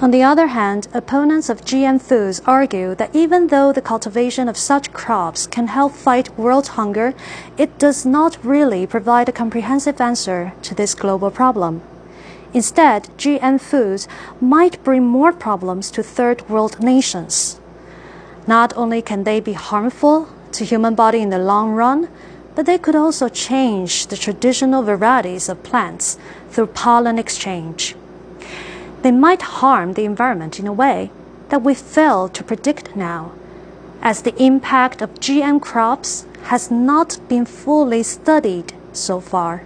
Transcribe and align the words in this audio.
On 0.00 0.12
the 0.12 0.22
other 0.22 0.46
hand, 0.46 0.86
opponents 0.94 1.48
of 1.48 1.64
GM 1.64 2.00
foods 2.00 2.40
argue 2.46 2.94
that 2.94 3.16
even 3.16 3.48
though 3.48 3.72
the 3.72 3.82
cultivation 3.82 4.48
of 4.48 4.56
such 4.56 4.92
crops 4.92 5.48
can 5.48 5.66
help 5.66 5.92
fight 5.92 6.38
world 6.38 6.68
hunger, 6.68 7.14
it 7.56 7.80
does 7.80 8.06
not 8.06 8.38
really 8.44 8.86
provide 8.86 9.28
a 9.28 9.32
comprehensive 9.32 10.00
answer 10.00 10.52
to 10.62 10.72
this 10.72 10.94
global 10.94 11.32
problem. 11.32 11.82
Instead, 12.54 13.08
GM 13.18 13.60
foods 13.60 14.06
might 14.40 14.84
bring 14.84 15.04
more 15.04 15.32
problems 15.32 15.90
to 15.90 16.04
third 16.04 16.48
world 16.48 16.78
nations. 16.80 17.58
Not 18.46 18.72
only 18.76 19.02
can 19.02 19.24
they 19.24 19.40
be 19.40 19.54
harmful 19.54 20.28
to 20.52 20.64
human 20.64 20.94
body 20.94 21.22
in 21.22 21.30
the 21.30 21.40
long 21.40 21.72
run, 21.72 22.08
but 22.54 22.66
they 22.66 22.78
could 22.78 22.94
also 22.94 23.28
change 23.28 24.06
the 24.06 24.16
traditional 24.16 24.84
varieties 24.84 25.48
of 25.48 25.64
plants 25.64 26.18
through 26.50 26.68
pollen 26.68 27.18
exchange 27.18 27.96
they 29.02 29.12
might 29.12 29.42
harm 29.42 29.92
the 29.92 30.04
environment 30.04 30.58
in 30.58 30.66
a 30.66 30.72
way 30.72 31.10
that 31.48 31.62
we 31.62 31.74
fail 31.74 32.28
to 32.28 32.44
predict 32.44 32.94
now, 32.96 33.32
as 34.02 34.22
the 34.22 34.42
impact 34.42 35.02
of 35.02 35.14
GM 35.14 35.60
crops 35.60 36.26
has 36.44 36.70
not 36.70 37.18
been 37.28 37.44
fully 37.44 38.02
studied 38.02 38.72
so 38.92 39.20
far. 39.20 39.62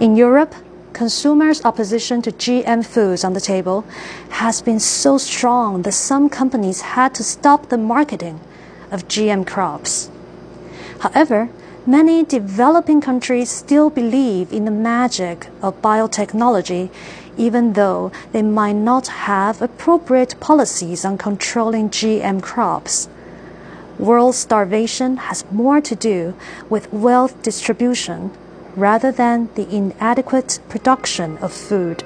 In 0.00 0.16
Europe, 0.16 0.54
consumers' 0.92 1.64
opposition 1.64 2.22
to 2.22 2.32
GM 2.32 2.84
foods 2.84 3.24
on 3.24 3.32
the 3.32 3.40
table 3.40 3.84
has 4.30 4.62
been 4.62 4.80
so 4.80 5.18
strong 5.18 5.82
that 5.82 5.92
some 5.92 6.28
companies 6.28 6.80
had 6.80 7.14
to 7.14 7.24
stop 7.24 7.68
the 7.68 7.78
marketing 7.78 8.40
of 8.90 9.08
GM 9.08 9.46
crops. 9.46 10.10
However, 11.00 11.48
many 11.86 12.24
developing 12.24 13.00
countries 13.00 13.50
still 13.50 13.90
believe 13.90 14.52
in 14.52 14.64
the 14.64 14.70
magic 14.70 15.48
of 15.62 15.82
biotechnology 15.82 16.90
even 17.36 17.72
though 17.72 18.12
they 18.32 18.42
might 18.42 18.76
not 18.76 19.08
have 19.08 19.62
appropriate 19.62 20.38
policies 20.38 21.04
on 21.04 21.16
controlling 21.18 21.88
GM 21.88 22.42
crops. 22.42 23.08
World 23.98 24.34
starvation 24.34 25.16
has 25.16 25.44
more 25.50 25.80
to 25.80 25.94
do 25.94 26.34
with 26.68 26.92
wealth 26.92 27.40
distribution 27.42 28.30
rather 28.76 29.12
than 29.12 29.48
the 29.54 29.68
inadequate 29.74 30.60
production 30.68 31.38
of 31.38 31.52
food. 31.52 32.02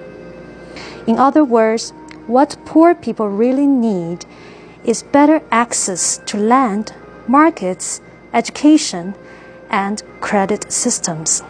In 1.06 1.19
other 1.19 1.45
words, 1.45 1.91
what 2.27 2.56
poor 2.64 2.95
people 2.95 3.29
really 3.29 3.67
need 3.67 4.27
is 4.84 5.03
better 5.03 5.42
access 5.51 6.19
to 6.27 6.36
land, 6.36 6.92
markets, 7.29 8.01
education, 8.33 9.14
and 9.70 10.03
credit 10.20 10.70
systems. 10.72 11.42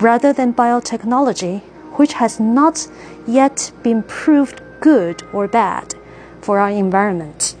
Rather 0.00 0.32
than 0.32 0.54
biotechnology, 0.54 1.62
which 1.98 2.12
has 2.14 2.38
not 2.38 2.86
yet 3.26 3.72
been 3.82 4.02
proved 4.02 4.60
good 4.80 5.22
or 5.32 5.48
bad 5.48 5.94
for 6.40 6.58
our 6.58 6.70
environment. 6.70 7.55